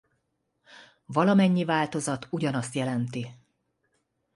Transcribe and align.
Valamennyi 1.05 1.65
változat 1.65 2.27
ugyanazt 2.31 2.73
jelenti. 2.75 3.27